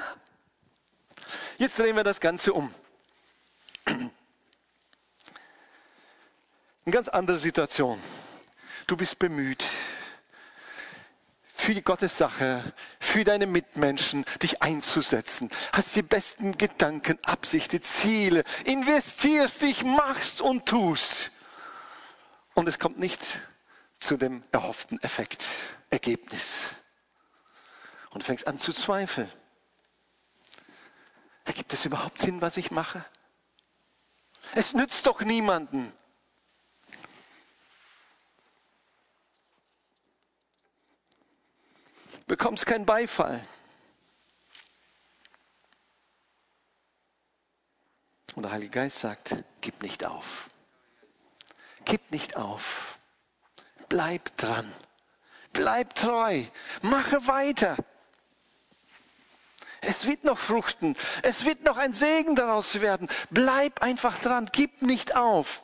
[1.57, 2.73] Jetzt drehen wir das Ganze um.
[3.85, 4.11] Eine
[6.89, 8.01] ganz andere Situation.
[8.87, 9.65] Du bist bemüht,
[11.59, 15.51] für die Gottes Sache, für deine Mitmenschen dich einzusetzen.
[15.73, 21.31] Hast die besten Gedanken, Absichten, Ziele, investierst dich, machst und tust.
[22.55, 23.21] Und es kommt nicht
[23.97, 25.45] zu dem erhofften Effekt,
[25.89, 26.55] Ergebnis.
[28.09, 29.31] Und du fängst an zu zweifeln.
[31.49, 33.03] Ergibt es überhaupt Sinn, was ich mache?
[34.53, 35.91] Es nützt doch niemanden.
[42.27, 43.43] Bekommst keinen Beifall.
[48.35, 50.51] Und der Heilige Geist sagt, gib nicht auf.
[51.83, 52.99] gib nicht auf.
[53.87, 54.71] Bleib dran.
[55.51, 56.43] Bleib treu.
[56.83, 57.75] Mache weiter.
[59.81, 60.95] Es wird noch fruchten.
[61.23, 63.07] Es wird noch ein Segen daraus werden.
[63.29, 64.49] Bleib einfach dran.
[64.51, 65.63] Gib nicht auf.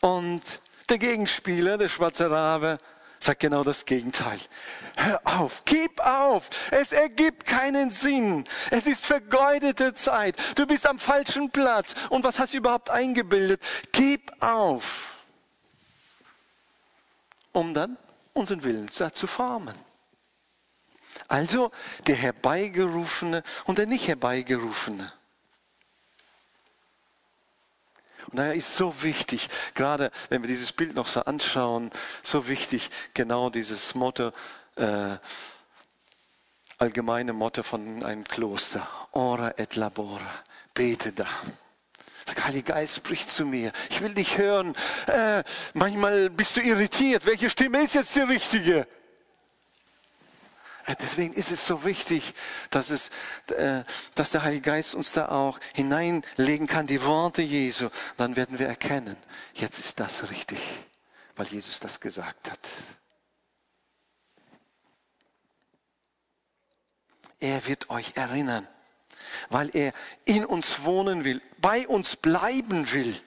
[0.00, 0.42] Und
[0.88, 2.78] der Gegenspieler, der schwarze Rabe,
[3.18, 4.38] sagt genau das Gegenteil.
[4.96, 6.48] Hör auf, gib auf.
[6.70, 8.44] Es ergibt keinen Sinn.
[8.70, 10.36] Es ist vergeudete Zeit.
[10.56, 11.94] Du bist am falschen Platz.
[12.08, 13.62] Und was hast du überhaupt eingebildet?
[13.92, 15.16] Gib auf.
[17.52, 17.98] Um dann
[18.32, 19.74] unseren Willen zu formen.
[21.30, 21.70] Also
[22.08, 25.12] der Herbeigerufene und der nicht Herbeigerufene.
[28.26, 31.92] Und daher ist so wichtig, gerade wenn wir dieses Bild noch so anschauen,
[32.24, 34.32] so wichtig, genau dieses Motto,
[34.74, 35.18] äh,
[36.78, 38.88] allgemeine Motto von einem Kloster.
[39.12, 40.42] Ora et labora.
[40.74, 41.28] Bete da.
[42.26, 43.70] Der Heilige Geist spricht zu mir.
[43.88, 44.74] Ich will dich hören.
[45.06, 47.24] Äh, manchmal bist du irritiert.
[47.24, 48.88] Welche Stimme ist jetzt die richtige?
[50.86, 52.34] Äh, deswegen ist es so wichtig,
[52.70, 53.10] dass, es,
[53.48, 57.88] äh, dass der Heilige Geist uns da auch hineinlegen kann, die Worte Jesu.
[58.16, 59.16] Dann werden wir erkennen,
[59.54, 60.60] jetzt ist das richtig,
[61.36, 62.60] weil Jesus das gesagt hat.
[67.38, 68.68] Er wird euch erinnern,
[69.48, 69.92] weil er
[70.24, 73.18] in uns wohnen will, bei uns bleiben will.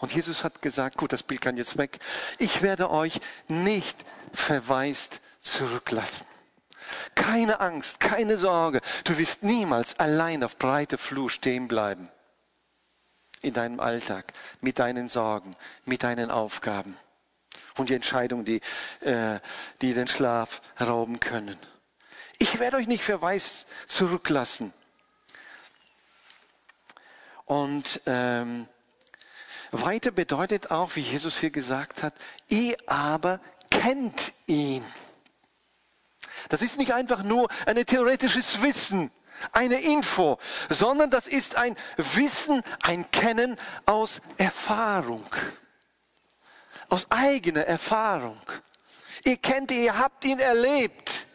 [0.00, 1.98] Und Jesus hat gesagt, gut, das Bild kann jetzt weg,
[2.38, 6.26] ich werde euch nicht verwaist zurücklassen.
[7.14, 8.80] Keine Angst, keine Sorge.
[9.04, 12.08] Du wirst niemals allein auf breiter Flur stehen bleiben.
[13.42, 16.96] In deinem Alltag, mit deinen Sorgen, mit deinen Aufgaben
[17.76, 18.60] und die Entscheidungen, die,
[19.00, 19.40] äh,
[19.80, 21.58] die den Schlaf rauben können.
[22.38, 24.72] Ich werde euch nicht verweist zurücklassen.
[27.44, 28.68] Und ähm,
[29.72, 32.14] weiter bedeutet auch, wie Jesus hier gesagt hat,
[32.48, 34.84] ihr aber kennt ihn.
[36.50, 39.10] Das ist nicht einfach nur ein theoretisches Wissen,
[39.52, 45.24] eine Info, sondern das ist ein Wissen, ein Kennen aus Erfahrung,
[46.88, 48.40] aus eigener Erfahrung.
[49.24, 51.26] Ihr kennt ihn, ihr habt ihn erlebt,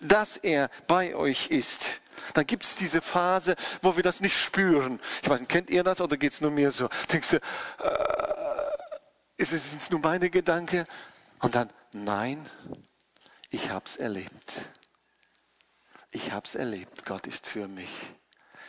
[0.00, 2.00] dass er bei euch ist.
[2.34, 5.00] Dann gibt es diese Phase, wo wir das nicht spüren.
[5.22, 6.88] Ich weiß nicht, kennt ihr das oder geht es nur mir so?
[7.10, 7.40] Denkst du, äh,
[9.38, 10.86] ist es nur meine Gedanke?
[11.40, 12.46] Und dann, nein,
[13.52, 14.62] ich habe es erlebt.
[16.10, 17.04] Ich habe es erlebt.
[17.04, 17.90] Gott ist für mich.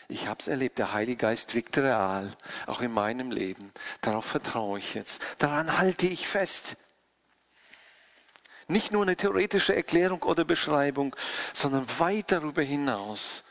[0.10, 0.78] Ich habe es erlebt.
[0.78, 2.36] Der Heilige Geist wirkt real,
[2.68, 3.72] auch in meinem Leben.
[4.02, 5.22] Darauf vertraue ich jetzt.
[5.40, 6.76] Daran halte ich fest.
[8.68, 11.16] Nicht nur eine theoretische Erklärung oder Beschreibung,
[11.54, 13.44] sondern weit darüber hinaus.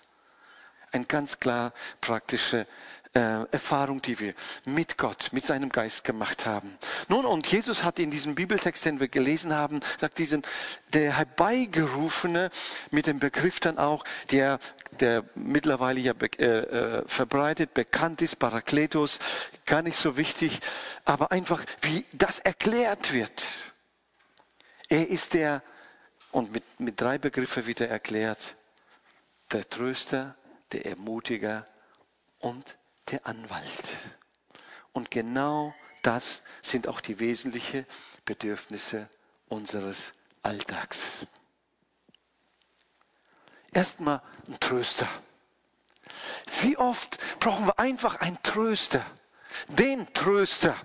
[0.91, 2.67] Ein ganz klar praktische
[3.15, 6.79] äh, Erfahrung, die wir mit Gott, mit seinem Geist gemacht haben.
[7.09, 10.43] Nun, und Jesus hat in diesem Bibeltext, den wir gelesen haben, sagt diesen,
[10.93, 12.51] der herbeigerufene,
[12.91, 14.59] mit dem Begriff dann auch, der,
[15.01, 19.19] der mittlerweile ja be, äh, äh, verbreitet, bekannt ist, Parakletos,
[19.67, 20.61] gar nicht so wichtig,
[21.05, 23.73] aber einfach, wie das erklärt wird.
[24.89, 25.63] Er ist der,
[26.31, 28.57] und mit, mit drei Begriffen wieder erklärt,
[29.51, 30.35] der Tröster,
[30.73, 31.67] der Ermutiger
[32.41, 32.79] und
[33.13, 33.85] der Anwalt.
[34.93, 37.87] Und genau das sind auch die wesentlichen
[38.25, 39.09] Bedürfnisse
[39.49, 41.27] unseres Alltags.
[43.73, 45.09] Erstmal ein Tröster.
[46.61, 49.05] Wie oft brauchen wir einfach einen Tröster?
[49.69, 50.77] Den Tröster.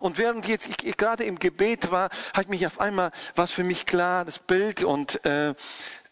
[0.00, 3.86] Und während jetzt ich gerade im Gebet war, hat mich auf einmal was für mich
[3.86, 5.54] klar, das Bild und äh,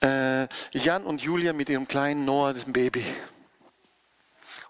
[0.03, 3.05] äh, Jan und Julia mit ihrem kleinen Noah, dem Baby.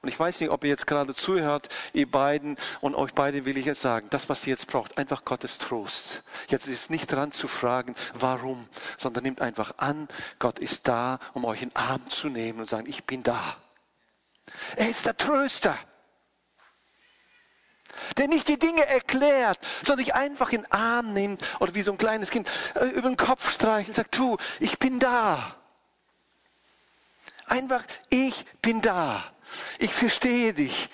[0.02, 3.56] Und ich weiß nicht, ob ihr jetzt gerade zuhört, ihr beiden, und euch beide will
[3.56, 6.24] ich jetzt sagen, das, was ihr jetzt braucht, einfach Gottes Trost.
[6.48, 8.68] Jetzt ist es nicht dran zu fragen, warum,
[8.98, 10.08] sondern nehmt einfach an,
[10.40, 13.40] Gott ist da, um euch in den Arm zu nehmen und sagen, ich bin da.
[14.74, 15.78] Er ist der Tröster
[18.16, 21.92] der nicht die Dinge erklärt, sondern dich einfach in den Arm nimmt oder wie so
[21.92, 25.56] ein kleines Kind äh, über den Kopf streichelt und sagt, du, ich bin da.
[27.46, 29.22] Einfach, ich bin da.
[29.78, 30.88] Ich verstehe dich.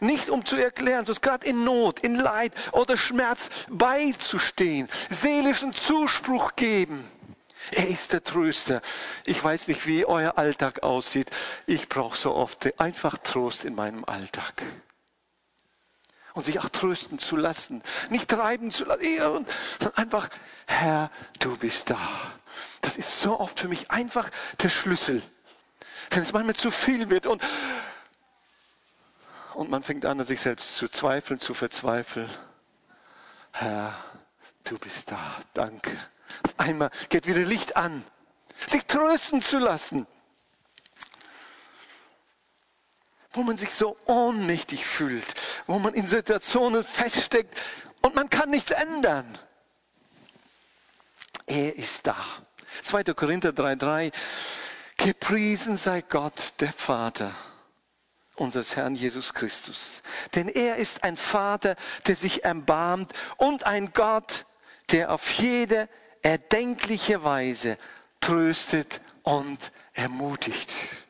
[0.00, 6.54] Nicht um zu erklären, sondern gerade in Not, in Leid oder Schmerz beizustehen, seelischen Zuspruch
[6.54, 7.02] geben.
[7.72, 8.82] Er ist der Tröster.
[9.24, 11.30] Ich weiß nicht, wie euer Alltag aussieht.
[11.66, 14.62] Ich brauche so oft einfach Trost in meinem Alltag
[16.36, 19.02] und sich auch trösten zu lassen, nicht treiben zu lassen,
[19.80, 20.28] sondern einfach,
[20.66, 21.98] Herr, du bist da.
[22.82, 25.22] Das ist so oft für mich einfach der Schlüssel.
[26.10, 27.42] Wenn es manchmal zu viel wird und
[29.54, 32.28] Und man fängt an, an sich selbst zu zweifeln, zu verzweifeln.
[33.52, 33.96] Herr,
[34.64, 35.18] du bist da,
[35.54, 35.96] danke.
[36.42, 38.04] Auf einmal geht wieder Licht an,
[38.66, 40.06] sich trösten zu lassen.
[43.36, 45.34] Wo man sich so ohnmächtig fühlt,
[45.66, 47.56] wo man in Situationen feststeckt
[48.00, 49.38] und man kann nichts ändern.
[51.46, 52.16] Er ist da.
[52.82, 53.04] 2.
[53.14, 54.12] Korinther 3,3
[54.96, 57.30] Gepriesen sei Gott, der Vater
[58.36, 60.02] unseres Herrn Jesus Christus.
[60.34, 64.46] Denn er ist ein Vater, der sich erbarmt und ein Gott,
[64.90, 65.88] der auf jede
[66.22, 67.78] erdenkliche Weise
[68.20, 71.05] tröstet und ermutigt.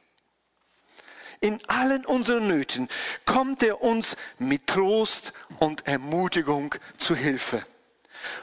[1.40, 2.88] In allen unseren Nöten
[3.25, 7.64] kommt er uns mit Trost und Ermutigung zu Hilfe.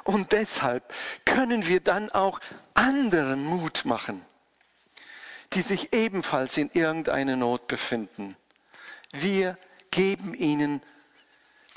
[0.04, 0.94] Und deshalb
[1.26, 2.40] können wir dann auch
[2.74, 4.26] anderen Mut machen,
[5.54, 8.36] die sich ebenfalls in irgendeiner Not befinden.
[9.12, 9.58] Wir
[9.92, 10.82] geben ihnen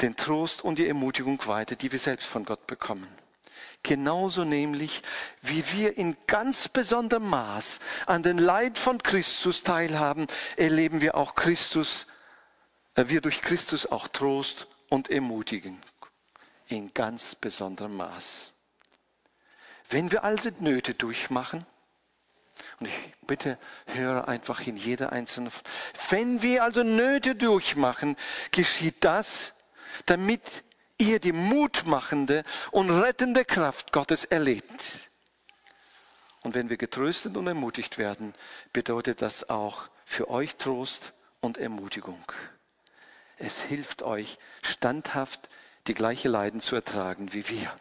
[0.01, 3.09] den Trost und die Ermutigung weiter, die wir selbst von Gott bekommen.
[3.87, 5.01] Genauso nämlich,
[5.43, 11.37] wie wir in ganz besonderem Maß an den Leid von Christus teilhaben, erleben wir auch
[11.37, 12.09] Christus,
[12.97, 15.81] äh, wir durch Christus auch Trost und Ermutigung
[16.67, 18.51] in ganz besonderem Maß.
[19.89, 21.65] Wenn wir also Nöte durchmachen,
[22.81, 25.53] und ich bitte, höre einfach in jeder einzelnen.
[26.11, 28.17] Wenn wir also Nöte durchmachen,
[28.51, 29.55] geschieht das,
[30.07, 30.65] damit
[30.99, 35.11] ihr die mutmachende und rettende Kraft Gottes erlebt.
[36.43, 38.35] Und wenn wir getröstet und ermutigt werden,
[38.73, 42.23] bedeutet das auch für euch Trost und Ermutigung.
[43.37, 45.49] Es hilft euch standhaft
[45.87, 47.75] die gleiche Leiden zu ertragen wie wir.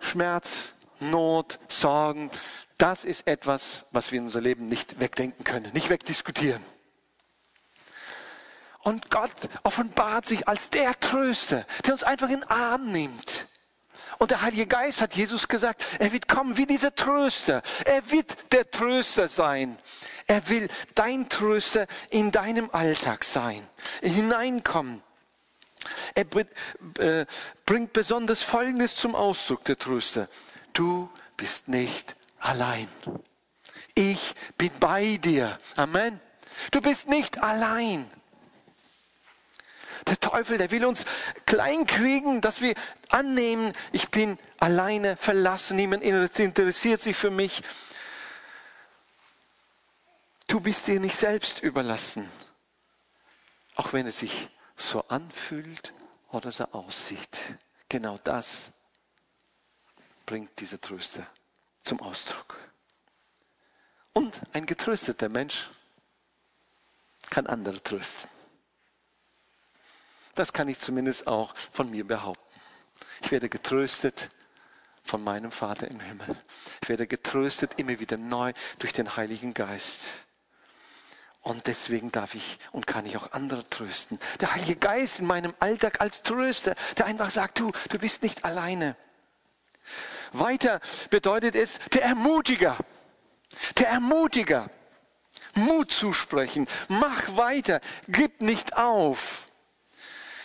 [0.00, 2.30] Schmerz, Not, Sorgen,
[2.78, 6.62] das ist etwas, was wir in unser Leben nicht wegdenken können, nicht wegdiskutieren.
[8.86, 9.32] Und Gott
[9.64, 13.48] offenbart sich als der Tröster, der uns einfach in den Arm nimmt.
[14.18, 17.64] Und der Heilige Geist hat Jesus gesagt, er wird kommen wie dieser Tröster.
[17.84, 19.76] Er wird der Tröster sein.
[20.28, 23.66] Er will dein Tröster in deinem Alltag sein,
[24.02, 25.02] hineinkommen.
[26.14, 26.26] Er
[27.00, 27.26] äh,
[27.64, 30.28] bringt besonders Folgendes zum Ausdruck, der Tröster.
[30.74, 32.86] Du bist nicht allein.
[33.96, 35.58] Ich bin bei dir.
[35.74, 36.20] Amen.
[36.70, 38.08] Du bist nicht allein.
[40.06, 41.04] Der Teufel, der will uns
[41.46, 42.74] kleinkriegen, dass wir
[43.08, 47.62] annehmen, ich bin alleine verlassen, niemand interessiert sich für mich.
[50.46, 52.30] Du bist dir nicht selbst überlassen,
[53.74, 55.92] auch wenn es sich so anfühlt
[56.30, 57.56] oder so aussieht.
[57.88, 58.70] Genau das
[60.24, 61.26] bringt dieser Tröster
[61.80, 62.56] zum Ausdruck.
[64.12, 65.68] Und ein getrösteter Mensch
[67.28, 68.35] kann andere trösten.
[70.36, 72.60] Das kann ich zumindest auch von mir behaupten.
[73.22, 74.28] Ich werde getröstet
[75.02, 76.36] von meinem Vater im Himmel.
[76.82, 80.26] Ich werde getröstet immer wieder neu durch den Heiligen Geist.
[81.40, 84.18] Und deswegen darf ich und kann ich auch andere trösten.
[84.40, 88.44] Der Heilige Geist in meinem Alltag als Tröster, der einfach sagt, du, du bist nicht
[88.44, 88.96] alleine.
[90.32, 92.76] Weiter bedeutet es der Ermutiger.
[93.78, 94.68] Der Ermutiger.
[95.54, 96.66] Mut zusprechen.
[96.88, 97.80] Mach weiter.
[98.08, 99.45] Gib nicht auf.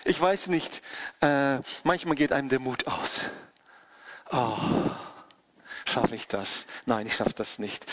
[0.04, 0.82] Ich weiß nicht,
[1.22, 3.22] äh, manchmal geht einem der Mut aus.
[4.32, 4.58] Oh,
[5.86, 6.66] schaffe ich das?
[6.86, 7.86] Nein, ich schaffe das nicht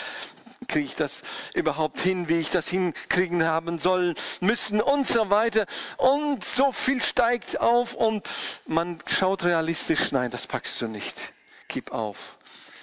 [0.67, 5.65] kriege ich das überhaupt hin, wie ich das hinkriegen haben soll, müssen und so weiter.
[5.97, 8.29] Und so viel steigt auf und
[8.65, 11.33] man schaut realistisch, nein, das packst du nicht.
[11.67, 12.37] Gib auf.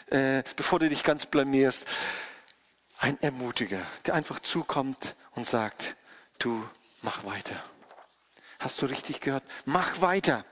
[0.08, 1.86] Äh, bevor du dich ganz blamierst,
[2.98, 5.96] ein Ermutiger, der einfach zukommt und sagt,
[6.38, 6.68] du
[7.02, 7.62] mach weiter.
[8.58, 9.44] Hast du richtig gehört?
[9.64, 10.44] Mach weiter.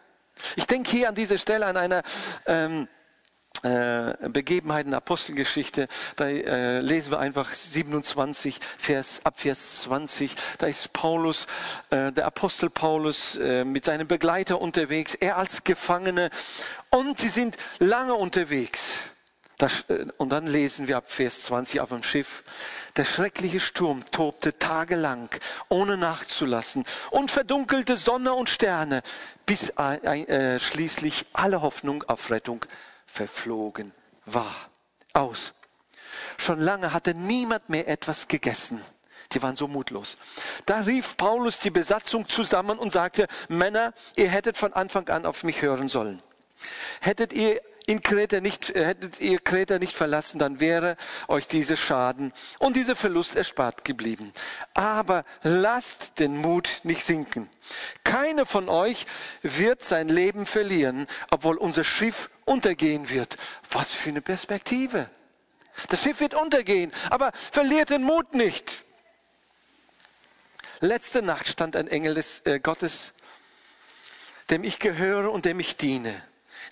[0.56, 2.02] Ich denke hier an dieser Stelle an einer
[2.46, 2.88] ähm,
[3.62, 10.34] äh, Begebenheit in der Apostelgeschichte, da äh, lesen wir einfach 27, Vers, ab Vers 20,
[10.58, 11.46] da ist Paulus,
[11.90, 16.30] äh, der Apostel Paulus äh, mit seinem Begleiter unterwegs, er als Gefangene
[16.90, 18.98] und sie sind lange unterwegs.
[19.64, 22.44] Das, äh, und dann lesen wir ab Vers 20 auf dem Schiff,
[22.96, 25.30] der schreckliche Sturm tobte tagelang,
[25.70, 29.02] ohne nachzulassen, und verdunkelte Sonne und Sterne,
[29.46, 32.66] bis äh, schließlich alle Hoffnung auf Rettung
[33.06, 33.90] verflogen
[34.26, 34.54] war.
[35.14, 35.54] Aus.
[36.36, 38.82] Schon lange hatte niemand mehr etwas gegessen.
[39.32, 40.18] Die waren so mutlos.
[40.66, 45.42] Da rief Paulus die Besatzung zusammen und sagte, Männer, ihr hättet von Anfang an auf
[45.42, 46.22] mich hören sollen.
[47.00, 50.96] Hättet ihr in Kreta nicht, äh, hättet ihr Kreta nicht verlassen, dann wäre
[51.28, 54.32] euch dieser Schaden und dieser Verlust erspart geblieben.
[54.72, 57.48] Aber lasst den Mut nicht sinken.
[58.02, 59.06] Keiner von euch
[59.42, 63.36] wird sein Leben verlieren, obwohl unser Schiff untergehen wird.
[63.70, 65.10] Was für eine Perspektive.
[65.88, 68.84] Das Schiff wird untergehen, aber verliert den Mut nicht.
[70.80, 73.12] Letzte Nacht stand ein Engel des äh, Gottes,
[74.50, 76.14] dem ich gehöre und dem ich diene,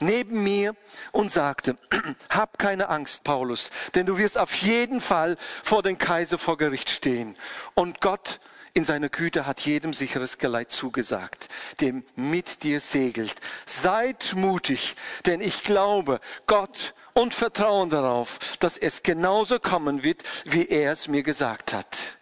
[0.03, 0.75] neben mir
[1.13, 1.77] und sagte,
[2.31, 6.91] hab keine Angst, Paulus, denn du wirst auf jeden Fall vor den Kaiser vor Gericht
[6.91, 7.35] stehen.
[7.75, 8.41] Und Gott
[8.75, 11.49] in seiner Güte hat jedem sicheres Geleit zugesagt,
[11.81, 13.35] dem mit dir segelt.
[13.67, 14.97] Seid mutig,
[15.27, 21.09] denn ich glaube Gott und vertrauen darauf, dass es genauso kommen wird, wie er es
[21.09, 22.19] mir gesagt hat.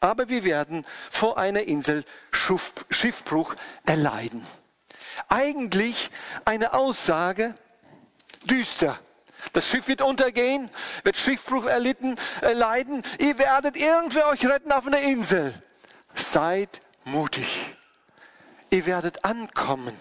[0.00, 3.54] Aber wir werden vor einer Insel Schiffbruch
[3.84, 4.44] erleiden.
[5.28, 6.10] Eigentlich
[6.44, 7.54] eine Aussage
[8.44, 8.98] düster.
[9.52, 10.70] Das Schiff wird untergehen,
[11.04, 13.02] wird Schiffbruch erlitten, erleiden.
[13.18, 15.54] Ihr werdet irgendwie euch retten auf einer Insel.
[16.14, 17.74] Seid mutig.
[18.70, 19.98] Ihr werdet ankommen.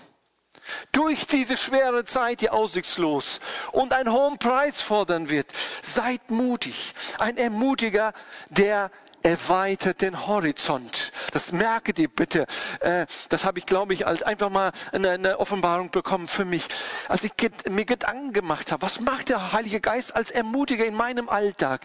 [0.92, 3.40] Durch diese schwere Zeit, die aussichtslos
[3.72, 5.48] und einen hohen Preis fordern wird.
[5.82, 6.94] Seid mutig.
[7.18, 8.14] Ein Ermutiger,
[8.50, 8.92] der
[9.24, 11.12] erweitert den Horizont.
[11.32, 12.46] Das merke dir bitte.
[12.80, 16.68] Äh, das habe ich, glaube ich, als einfach mal eine, Offenbarung bekommen für mich.
[17.08, 17.34] Als ich
[17.70, 21.82] mir Gedanken gemacht habe, was macht der Heilige Geist als Ermutiger in meinem Alltag?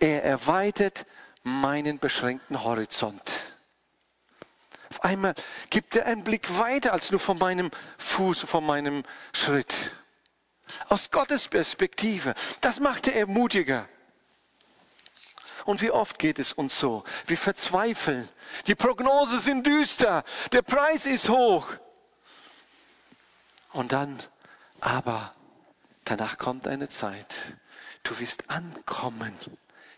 [0.00, 1.06] Er erweitert
[1.42, 3.22] meinen beschränkten Horizont.
[4.90, 5.34] Auf einmal
[5.70, 9.92] gibt er einen Blick weiter als nur von meinem Fuß, von meinem Schritt.
[10.88, 12.34] Aus Gottes Perspektive.
[12.60, 13.88] Das macht er ermutiger.
[15.68, 17.04] Und wie oft geht es uns so?
[17.26, 18.26] Wir verzweifeln.
[18.66, 20.22] Die Prognosen sind düster.
[20.50, 21.68] Der Preis ist hoch.
[23.74, 24.18] Und dann,
[24.80, 25.34] aber
[26.06, 27.58] danach kommt eine Zeit.
[28.02, 29.34] Du wirst ankommen.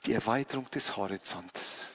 [0.06, 1.86] Die Erweiterung des Horizontes.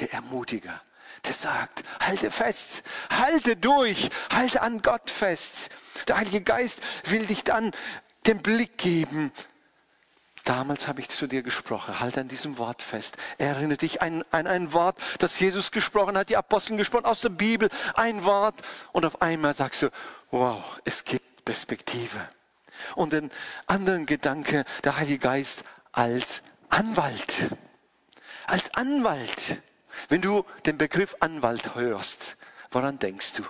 [0.00, 0.82] Der Ermutiger
[1.24, 5.68] der sagt, halte fest, halte durch, halte an Gott fest.
[6.08, 7.70] Der Heilige Geist will dich dann
[8.26, 9.30] den Blick geben.
[10.44, 12.00] Damals habe ich zu dir gesprochen.
[12.00, 13.16] Halte an diesem Wort fest.
[13.38, 17.28] Erinnere dich an, an ein Wort, das Jesus gesprochen hat, die Apostel gesprochen, aus der
[17.28, 17.68] Bibel.
[17.94, 18.60] Ein Wort.
[18.90, 19.90] Und auf einmal sagst du,
[20.30, 22.20] wow, es gibt Perspektive.
[22.96, 23.30] Und den
[23.66, 25.62] anderen Gedanke, der Heilige Geist
[25.92, 27.50] als Anwalt.
[28.46, 29.62] Als Anwalt.
[30.08, 32.36] Wenn du den Begriff Anwalt hörst,
[32.72, 33.44] woran denkst du?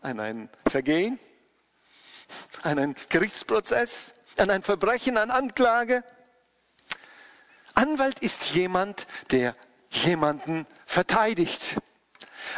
[0.00, 1.18] An ein Vergehen?
[2.62, 4.12] An einen Gerichtsprozess?
[4.36, 6.04] An ein Verbrechen, an Anklage?
[7.74, 9.54] Anwalt ist jemand, der
[9.90, 11.76] jemanden verteidigt.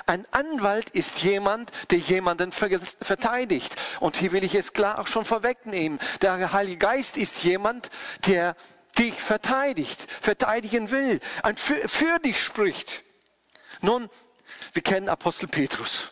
[0.07, 3.77] Ein Anwalt ist jemand, der jemanden verteidigt.
[4.01, 5.99] Und hier will ich es klar auch schon vorwegnehmen.
[6.23, 7.91] Der Heilige Geist ist jemand,
[8.27, 8.57] der
[8.99, 11.21] dich verteidigt, verteidigen will,
[11.57, 13.03] für, für dich spricht.
[13.81, 14.09] Nun,
[14.73, 16.12] wir kennen Apostel Petrus.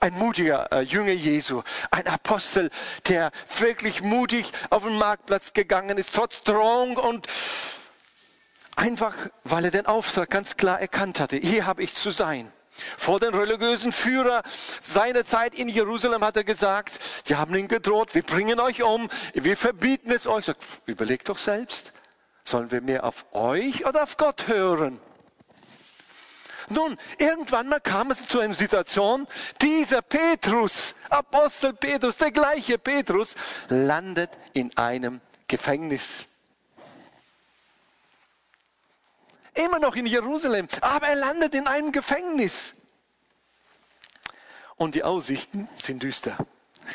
[0.00, 2.70] Ein mutiger äh, Jünger Jesu, ein Apostel,
[3.08, 7.26] der wirklich mutig auf den Marktplatz gegangen ist, trotz Drohung und
[8.76, 9.14] einfach,
[9.44, 11.36] weil er den Auftrag ganz klar erkannt hatte.
[11.36, 12.52] Hier habe ich zu sein.
[12.96, 14.42] Vor den religiösen Führer
[14.80, 19.08] seiner Zeit in Jerusalem hat er gesagt, sie haben ihn gedroht, wir bringen euch um,
[19.34, 20.52] wir verbieten es euch.
[20.86, 21.92] Überlegt doch selbst.
[22.44, 25.00] Sollen wir mehr auf euch oder auf Gott hören?
[26.70, 29.26] Nun, irgendwann mal kam es zu einer Situation,
[29.60, 33.34] dieser Petrus, Apostel Petrus, der gleiche Petrus,
[33.68, 36.26] landet in einem Gefängnis.
[39.54, 42.74] Immer noch in Jerusalem, aber er landet in einem Gefängnis.
[44.76, 46.36] Und die Aussichten sind düster.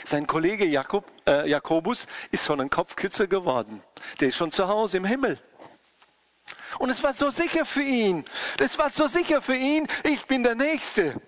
[0.06, 3.84] Sein Kollege Jakob, äh, Jakobus ist schon ein Kopf kürzer geworden.
[4.20, 5.40] Der ist schon zu Hause im Himmel.
[6.80, 8.24] Und es war so sicher für ihn.
[8.58, 9.88] Das war so sicher für ihn.
[10.04, 11.20] Ich bin der Nächste.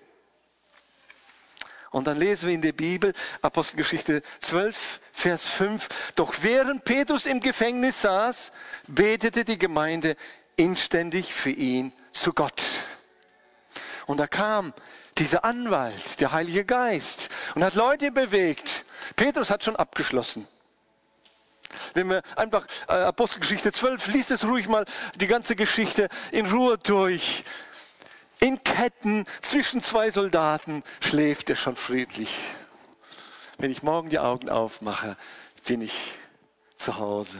[1.90, 7.40] Und dann lesen wir in der Bibel, Apostelgeschichte 12, Vers 5, doch während Petrus im
[7.40, 8.52] Gefängnis saß,
[8.86, 10.16] betete die Gemeinde
[10.56, 12.62] inständig für ihn zu Gott.
[14.06, 14.74] Und da kam
[15.16, 18.84] dieser Anwalt, der Heilige Geist, und hat Leute bewegt.
[19.16, 20.46] Petrus hat schon abgeschlossen.
[21.94, 24.84] Wenn wir einfach äh, Apostelgeschichte 12, liest es ruhig mal
[25.16, 27.44] die ganze Geschichte in Ruhe durch.
[28.38, 32.34] In Ketten zwischen zwei Soldaten schläft er schon friedlich.
[33.58, 35.16] Wenn ich morgen die Augen aufmache,
[35.66, 35.94] bin ich
[36.76, 37.38] zu Hause.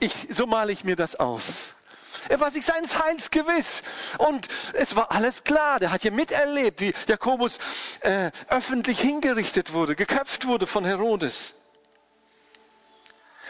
[0.00, 1.76] Ich, so male ich mir das aus.
[2.28, 3.82] Er war sich seines Heils gewiss.
[4.18, 5.78] Und es war alles klar.
[5.78, 7.58] Der hat ja miterlebt, wie Jakobus
[8.00, 11.54] äh, öffentlich hingerichtet wurde, geköpft wurde von Herodes.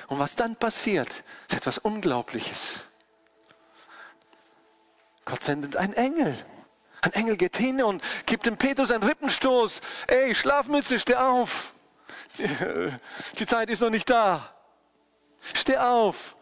[0.08, 2.80] Und was dann passiert, ist etwas Unglaubliches.
[5.24, 6.36] Gott sendet einen Engel.
[7.02, 9.80] Ein Engel geht hin und gibt dem Petrus einen Rippenstoß.
[10.06, 11.74] Ey, Schlafmütze, steh auf.
[13.38, 14.54] Die, Zeit ist noch nicht da.
[15.54, 16.36] Steh auf.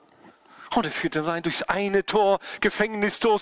[0.74, 3.40] Und er führt ihn rein durchs eine Tor, Gefängnistor.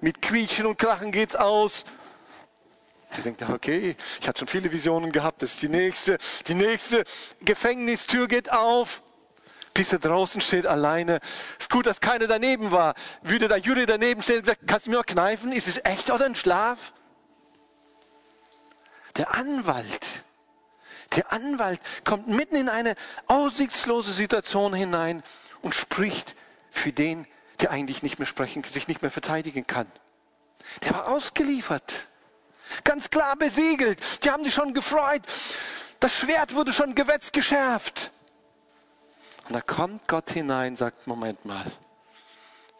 [0.00, 1.84] Mit Quietschen und Krachen geht's aus.
[3.10, 6.18] Sie denkt, okay, ich hatte schon viele Visionen gehabt, das ist die nächste.
[6.46, 7.04] Die nächste
[7.40, 9.02] Gefängnistür geht auf
[9.78, 11.20] bis er draußen steht alleine.
[11.56, 12.94] Ist gut, dass keiner daneben war.
[13.22, 15.52] Würde der Jury daneben stehen und gesagt, kannst du mir mal kneifen?
[15.52, 16.92] Ist es echt oder ein Schlaf?
[19.14, 20.24] Der Anwalt,
[21.14, 22.96] der Anwalt kommt mitten in eine
[23.28, 25.22] aussichtslose Situation hinein
[25.62, 26.34] und spricht
[26.72, 27.28] für den,
[27.60, 29.86] der eigentlich nicht mehr sprechen, sich nicht mehr verteidigen kann.
[30.82, 32.08] Der war ausgeliefert.
[32.82, 34.24] Ganz klar besiegelt.
[34.24, 35.22] Die haben sich schon gefreut.
[36.00, 38.10] Das Schwert wurde schon gewetzt geschärft.
[39.48, 41.64] Und da kommt Gott hinein, sagt, Moment mal,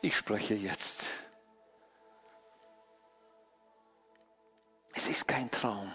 [0.02, 1.04] ich spreche jetzt.
[4.94, 5.90] Es ist kein Traum.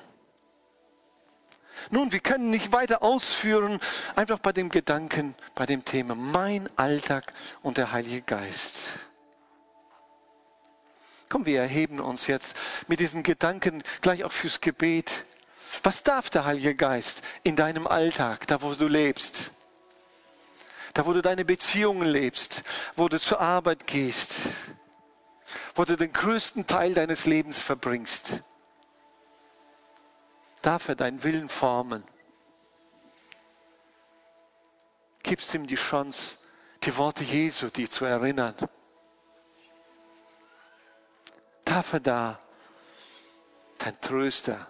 [1.91, 3.79] Nun, wir können nicht weiter ausführen,
[4.15, 8.93] einfach bei dem Gedanken, bei dem Thema mein Alltag und der Heilige Geist.
[11.29, 12.55] Komm, wir erheben uns jetzt
[12.87, 15.25] mit diesen Gedanken gleich auch fürs Gebet.
[15.83, 19.51] Was darf der Heilige Geist in deinem Alltag, da wo du lebst?
[20.93, 22.63] Da, wo du deine Beziehungen lebst,
[22.95, 24.47] wo du zur Arbeit gehst,
[25.73, 28.43] wo du den größten Teil deines Lebens verbringst.
[30.61, 32.03] Darf er deinen Willen formen.
[35.23, 36.37] Gibst ihm die Chance,
[36.83, 38.55] die Worte Jesu, die zu erinnern.
[41.65, 42.39] Darf er da
[43.79, 44.67] dein Tröster,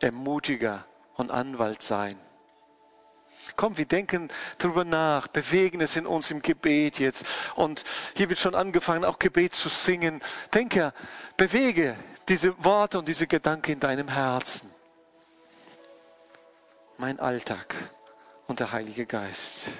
[0.00, 2.18] Ermutiger und Anwalt sein.
[3.56, 4.28] Komm, wir denken
[4.58, 7.24] darüber nach, bewegen es in uns im Gebet jetzt.
[7.54, 7.84] Und
[8.14, 10.20] hier wird schon angefangen, auch Gebet zu singen.
[10.54, 10.92] Denke,
[11.36, 11.96] bewege
[12.28, 14.70] diese Worte und diese Gedanken in deinem Herzen.
[16.98, 17.74] Mein Alltag
[18.46, 19.70] und der Heilige Geist.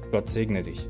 [0.10, 0.88] Gott segne dich.